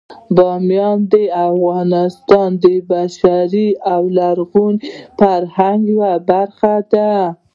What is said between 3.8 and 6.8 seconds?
او لرغوني فرهنګ یوه برخه